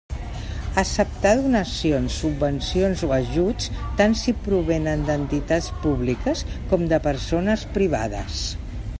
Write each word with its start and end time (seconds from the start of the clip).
Acceptar 0.81 1.33
donacions, 1.41 2.15
subvencions 2.23 3.03
o 3.07 3.09
ajuts, 3.17 3.69
tant 3.99 4.17
si 4.21 4.33
provenen 4.47 5.03
d'entitats 5.09 5.67
públiques 5.83 6.41
com 6.73 6.87
de 6.95 6.99
persones 7.09 7.67
privades. 7.77 8.41